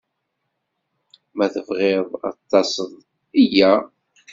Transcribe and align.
Ma 1.37 1.45
tebɣiḍ 1.53 2.07
ad 2.27 2.35
d-taseḍ, 2.37 2.91
yya. 3.53 3.73